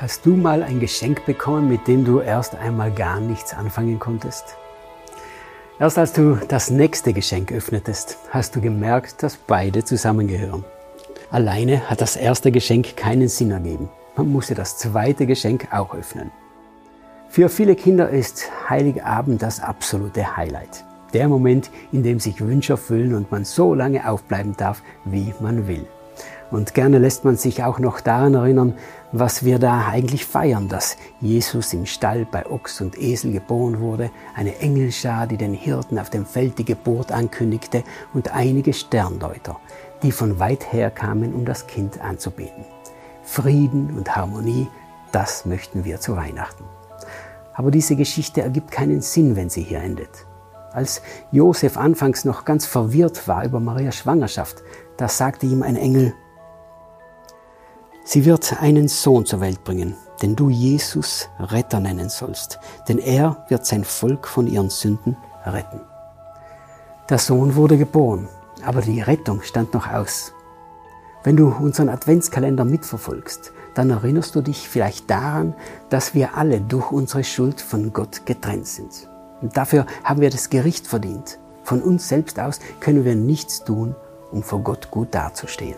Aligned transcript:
Hast 0.00 0.24
du 0.24 0.36
mal 0.36 0.62
ein 0.62 0.78
Geschenk 0.78 1.26
bekommen, 1.26 1.68
mit 1.68 1.88
dem 1.88 2.04
du 2.04 2.20
erst 2.20 2.54
einmal 2.54 2.92
gar 2.92 3.18
nichts 3.18 3.52
anfangen 3.52 3.98
konntest? 3.98 4.56
Erst 5.80 5.98
als 5.98 6.12
du 6.12 6.38
das 6.46 6.70
nächste 6.70 7.12
Geschenk 7.12 7.50
öffnetest, 7.50 8.16
hast 8.30 8.54
du 8.54 8.60
gemerkt, 8.60 9.24
dass 9.24 9.36
beide 9.36 9.84
zusammengehören. 9.84 10.64
Alleine 11.32 11.90
hat 11.90 12.00
das 12.00 12.14
erste 12.14 12.52
Geschenk 12.52 12.96
keinen 12.96 13.26
Sinn 13.26 13.50
ergeben. 13.50 13.88
Man 14.16 14.30
musste 14.30 14.54
das 14.54 14.78
zweite 14.78 15.26
Geschenk 15.26 15.66
auch 15.72 15.92
öffnen. 15.92 16.30
Für 17.28 17.48
viele 17.48 17.74
Kinder 17.74 18.08
ist 18.08 18.48
Heiligabend 18.70 19.42
das 19.42 19.58
absolute 19.58 20.36
Highlight. 20.36 20.84
Der 21.12 21.26
Moment, 21.26 21.72
in 21.90 22.04
dem 22.04 22.20
sich 22.20 22.40
Wünsche 22.40 22.74
erfüllen 22.74 23.16
und 23.16 23.32
man 23.32 23.44
so 23.44 23.74
lange 23.74 24.08
aufbleiben 24.08 24.56
darf, 24.56 24.80
wie 25.04 25.34
man 25.40 25.66
will. 25.66 25.88
Und 26.50 26.72
gerne 26.72 26.98
lässt 26.98 27.24
man 27.24 27.36
sich 27.36 27.62
auch 27.62 27.78
noch 27.78 28.00
daran 28.00 28.34
erinnern, 28.34 28.74
was 29.12 29.44
wir 29.44 29.58
da 29.58 29.86
eigentlich 29.88 30.24
feiern, 30.24 30.68
dass 30.68 30.96
Jesus 31.20 31.72
im 31.74 31.84
Stall 31.84 32.26
bei 32.30 32.46
Ochs 32.46 32.80
und 32.80 32.98
Esel 32.98 33.32
geboren 33.32 33.80
wurde, 33.80 34.10
eine 34.34 34.58
Engelschar, 34.58 35.26
die 35.26 35.36
den 35.36 35.52
Hirten 35.52 35.98
auf 35.98 36.08
dem 36.08 36.24
Feld 36.24 36.58
die 36.58 36.64
Geburt 36.64 37.12
ankündigte 37.12 37.84
und 38.14 38.32
einige 38.32 38.72
Sterndeuter, 38.72 39.58
die 40.02 40.12
von 40.12 40.38
weit 40.38 40.72
her 40.72 40.90
kamen, 40.90 41.34
um 41.34 41.44
das 41.44 41.66
Kind 41.66 42.00
anzubeten. 42.00 42.64
Frieden 43.22 43.94
und 43.96 44.16
Harmonie, 44.16 44.68
das 45.12 45.44
möchten 45.44 45.84
wir 45.84 46.00
zu 46.00 46.16
Weihnachten. 46.16 46.64
Aber 47.52 47.70
diese 47.70 47.96
Geschichte 47.96 48.40
ergibt 48.40 48.70
keinen 48.70 49.02
Sinn, 49.02 49.36
wenn 49.36 49.50
sie 49.50 49.62
hier 49.62 49.80
endet. 49.80 50.26
Als 50.72 51.02
Josef 51.30 51.76
anfangs 51.76 52.24
noch 52.24 52.44
ganz 52.44 52.64
verwirrt 52.64 53.26
war 53.26 53.44
über 53.44 53.58
Marias 53.58 53.96
Schwangerschaft, 53.96 54.62
da 54.96 55.08
sagte 55.08 55.46
ihm 55.46 55.62
ein 55.62 55.76
Engel, 55.76 56.14
Sie 58.10 58.24
wird 58.24 58.62
einen 58.62 58.88
Sohn 58.88 59.26
zur 59.26 59.42
Welt 59.42 59.64
bringen, 59.64 59.94
den 60.22 60.34
du 60.34 60.48
Jesus 60.48 61.28
Retter 61.38 61.78
nennen 61.78 62.08
sollst, 62.08 62.58
denn 62.88 62.96
er 62.96 63.44
wird 63.50 63.66
sein 63.66 63.84
Volk 63.84 64.26
von 64.26 64.46
ihren 64.46 64.70
Sünden 64.70 65.14
retten. 65.44 65.82
Der 67.10 67.18
Sohn 67.18 67.54
wurde 67.54 67.76
geboren, 67.76 68.26
aber 68.64 68.80
die 68.80 69.02
Rettung 69.02 69.42
stand 69.42 69.74
noch 69.74 69.92
aus. 69.92 70.32
Wenn 71.22 71.36
du 71.36 71.48
unseren 71.48 71.90
Adventskalender 71.90 72.64
mitverfolgst, 72.64 73.52
dann 73.74 73.90
erinnerst 73.90 74.34
du 74.34 74.40
dich 74.40 74.70
vielleicht 74.70 75.10
daran, 75.10 75.54
dass 75.90 76.14
wir 76.14 76.34
alle 76.34 76.62
durch 76.62 76.90
unsere 76.90 77.24
Schuld 77.24 77.60
von 77.60 77.92
Gott 77.92 78.24
getrennt 78.24 78.68
sind. 78.68 79.06
Und 79.42 79.54
dafür 79.54 79.84
haben 80.02 80.22
wir 80.22 80.30
das 80.30 80.48
Gericht 80.48 80.86
verdient. 80.86 81.38
Von 81.62 81.82
uns 81.82 82.08
selbst 82.08 82.40
aus 82.40 82.58
können 82.80 83.04
wir 83.04 83.16
nichts 83.16 83.64
tun, 83.64 83.94
um 84.32 84.42
vor 84.42 84.60
Gott 84.60 84.90
gut 84.90 85.08
dazustehen. 85.14 85.76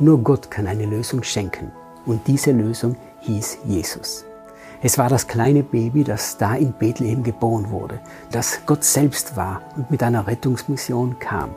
Nur 0.00 0.18
Gott 0.18 0.48
kann 0.48 0.68
eine 0.68 0.86
Lösung 0.86 1.24
schenken. 1.24 1.72
Und 2.06 2.26
diese 2.28 2.52
Lösung 2.52 2.94
hieß 3.20 3.58
Jesus. 3.64 4.24
Es 4.80 4.96
war 4.96 5.08
das 5.08 5.26
kleine 5.26 5.64
Baby, 5.64 6.04
das 6.04 6.38
da 6.38 6.54
in 6.54 6.72
Bethlehem 6.72 7.24
geboren 7.24 7.70
wurde, 7.70 7.98
das 8.30 8.60
Gott 8.64 8.84
selbst 8.84 9.36
war 9.36 9.60
und 9.76 9.90
mit 9.90 10.04
einer 10.04 10.28
Rettungsmission 10.28 11.18
kam. 11.18 11.50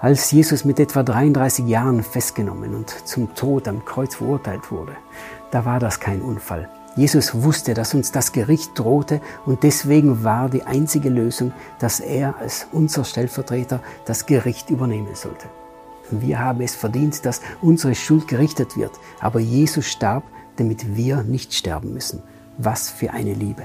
Als 0.00 0.30
Jesus 0.30 0.64
mit 0.64 0.80
etwa 0.80 1.02
33 1.02 1.66
Jahren 1.66 2.02
festgenommen 2.02 2.74
und 2.74 2.88
zum 3.06 3.34
Tod 3.34 3.68
am 3.68 3.84
Kreuz 3.84 4.14
verurteilt 4.14 4.70
wurde, 4.70 4.92
da 5.50 5.66
war 5.66 5.80
das 5.80 6.00
kein 6.00 6.22
Unfall. 6.22 6.70
Jesus 6.96 7.42
wusste, 7.42 7.74
dass 7.74 7.92
uns 7.92 8.10
das 8.10 8.32
Gericht 8.32 8.78
drohte 8.78 9.20
und 9.44 9.62
deswegen 9.64 10.24
war 10.24 10.48
die 10.48 10.62
einzige 10.62 11.10
Lösung, 11.10 11.52
dass 11.78 12.00
er 12.00 12.36
als 12.38 12.68
unser 12.72 13.04
Stellvertreter 13.04 13.80
das 14.06 14.24
Gericht 14.24 14.70
übernehmen 14.70 15.14
sollte. 15.14 15.48
Wir 16.10 16.38
haben 16.38 16.60
es 16.60 16.74
verdient, 16.74 17.24
dass 17.24 17.40
unsere 17.60 17.94
Schuld 17.94 18.28
gerichtet 18.28 18.76
wird. 18.76 18.92
Aber 19.20 19.40
Jesus 19.40 19.86
starb, 19.86 20.24
damit 20.56 20.96
wir 20.96 21.22
nicht 21.22 21.54
sterben 21.54 21.92
müssen. 21.92 22.22
Was 22.56 22.90
für 22.90 23.12
eine 23.12 23.34
Liebe. 23.34 23.64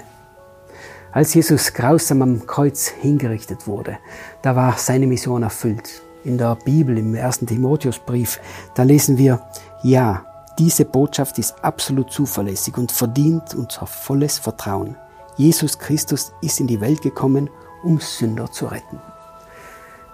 Als 1.12 1.34
Jesus 1.34 1.74
grausam 1.74 2.22
am 2.22 2.48
Kreuz 2.48 2.88
hingerichtet 2.88 3.68
wurde, 3.68 4.00
da 4.42 4.56
war 4.56 4.78
seine 4.78 5.08
Mission 5.08 5.44
erfüllt. 5.44 6.02
In 6.24 6.38
der 6.38 6.56
Bibel, 6.56 6.98
im 6.98 7.14
ersten 7.14 7.46
Timotheusbrief, 7.46 8.40
da 8.74 8.84
lesen 8.84 9.18
wir, 9.18 9.42
ja, 9.84 10.26
diese 10.58 10.86
Botschaft 10.86 11.38
ist 11.40 11.64
absolut 11.64 12.12
zuverlässig 12.12 12.78
und 12.78 12.92
verdient 12.92 13.54
unser 13.56 13.86
volles 13.86 14.40
Vertrauen. 14.40 14.96
Jesus 15.36 15.78
Christus 15.78 16.32
ist 16.42 16.60
in 16.60 16.68
die 16.68 16.80
Welt 16.80 17.02
gekommen, 17.02 17.50
um 17.84 18.00
Sünder 18.00 18.52
zu 18.52 18.68
retten. 18.68 19.00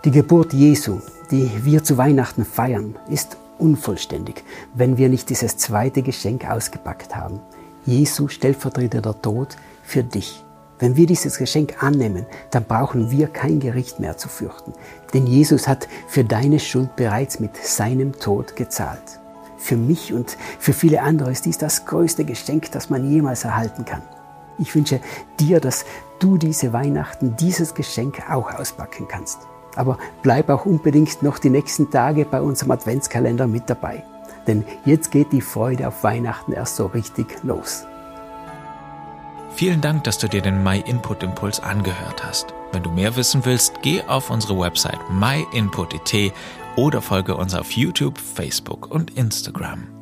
Die 0.06 0.12
Geburt 0.12 0.54
Jesu, 0.54 1.00
die 1.32 1.64
wir 1.64 1.84
zu 1.84 1.98
Weihnachten 1.98 2.46
feiern, 2.46 2.96
ist 3.10 3.38
unvollständig, 3.58 4.44
wenn 4.74 4.98
wir 4.98 5.10
nicht 5.10 5.30
dieses 5.30 5.58
zweite 5.58 6.02
Geschenk 6.02 6.50
ausgepackt 6.50 7.16
haben. 7.16 7.40
Jesu 7.86 8.28
stellvertreteter 8.28 9.22
Tod 9.22 9.58
für 9.84 10.04
dich. 10.04 10.44
Wenn 10.80 10.96
wir 10.96 11.08
dieses 11.08 11.38
Geschenk 11.38 11.84
annehmen, 11.84 12.26
dann 12.52 12.64
brauchen 12.64 13.12
wir 13.12 13.28
kein 13.28 13.60
Gericht 13.60 14.00
mehr 14.00 14.18
zu 14.18 14.30
fürchten. 14.30 14.74
Denn 15.14 15.28
Jesus 15.28 15.68
hat 15.68 15.90
für 16.08 16.24
deine 16.24 16.60
Schuld 16.60 16.96
bereits 16.96 17.40
mit 17.40 17.58
seinem 17.58 18.14
Tod 18.18 18.56
gezahlt. 18.56 19.20
Für 19.58 19.76
mich 19.76 20.14
und 20.14 20.38
für 20.58 20.72
viele 20.72 21.02
andere 21.02 21.32
ist 21.32 21.46
dies 21.46 21.58
das 21.58 21.86
größte 21.86 22.24
Geschenk, 22.24 22.72
das 22.72 22.90
man 22.90 23.12
jemals 23.12 23.44
erhalten 23.44 23.84
kann. 23.84 24.02
Ich 24.58 24.74
wünsche 24.74 25.02
dir, 25.40 25.60
dass 25.60 25.84
du 26.20 26.38
diese 26.38 26.72
Weihnachten 26.72 27.36
dieses 27.36 27.74
Geschenk 27.74 28.30
auch 28.30 28.54
auspacken 28.54 29.08
kannst. 29.10 29.40
Aber 29.76 29.98
bleib 30.22 30.50
auch 30.50 30.66
unbedingt 30.66 31.22
noch 31.24 31.40
die 31.40 31.50
nächsten 31.50 31.92
Tage 31.92 32.26
bei 32.26 32.42
unserem 32.42 32.72
Adventskalender 32.72 33.48
mit 33.48 33.70
dabei. 33.70 34.04
Denn 34.48 34.66
jetzt 34.86 35.12
geht 35.12 35.32
die 35.32 35.42
Freude 35.42 35.88
auf 35.88 36.04
Weihnachten 36.04 36.54
erst 36.54 36.76
so 36.76 36.88
richtig 36.88 37.44
los. 37.44 37.86
Vielen 39.56 39.82
Dank, 39.82 40.06
dass 40.06 40.18
du 40.18 40.28
dir 40.30 40.42
den 40.42 40.64
My 40.64 40.80
Input 40.80 41.22
Impuls 41.22 41.60
angehört 41.60 42.24
hast. 42.24 42.54
Wenn 42.72 42.84
du 42.84 42.92
mehr 42.92 43.16
wissen 43.16 43.44
willst, 43.46 43.82
geh 43.82 44.02
auf 44.04 44.30
unsere 44.30 44.58
Website 44.58 45.00
myinput.it 45.12 46.34
oder 46.76 47.02
folge 47.02 47.36
uns 47.36 47.54
auf 47.54 47.72
YouTube, 47.72 48.18
Facebook 48.18 48.90
und 48.90 49.18
Instagram. 49.18 49.99